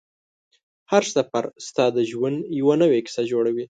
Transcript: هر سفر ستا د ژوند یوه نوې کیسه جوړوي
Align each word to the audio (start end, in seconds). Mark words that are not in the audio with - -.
هر 0.91 1.03
سفر 1.15 1.43
ستا 1.67 1.85
د 1.95 1.97
ژوند 2.11 2.37
یوه 2.59 2.75
نوې 2.81 2.99
کیسه 3.05 3.23
جوړوي 3.31 3.59